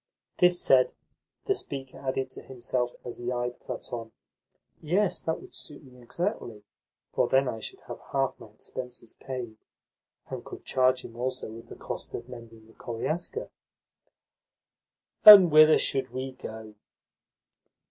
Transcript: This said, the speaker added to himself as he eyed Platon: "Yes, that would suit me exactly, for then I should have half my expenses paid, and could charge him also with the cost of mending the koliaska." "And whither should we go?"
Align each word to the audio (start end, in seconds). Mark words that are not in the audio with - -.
This 0.39 0.59
said, 0.59 0.93
the 1.45 1.53
speaker 1.53 1.99
added 1.99 2.31
to 2.31 2.41
himself 2.41 2.93
as 3.05 3.19
he 3.19 3.31
eyed 3.31 3.59
Platon: 3.59 4.11
"Yes, 4.81 5.21
that 5.21 5.39
would 5.39 5.53
suit 5.53 5.83
me 5.83 6.01
exactly, 6.01 6.63
for 7.13 7.27
then 7.27 7.47
I 7.47 7.59
should 7.59 7.81
have 7.81 7.99
half 8.11 8.33
my 8.39 8.47
expenses 8.47 9.13
paid, 9.13 9.57
and 10.27 10.43
could 10.43 10.65
charge 10.65 11.05
him 11.05 11.15
also 11.15 11.51
with 11.51 11.67
the 11.67 11.75
cost 11.75 12.15
of 12.15 12.27
mending 12.27 12.65
the 12.65 12.73
koliaska." 12.73 13.51
"And 15.23 15.51
whither 15.51 15.77
should 15.77 16.09
we 16.11 16.31
go?" 16.31 16.73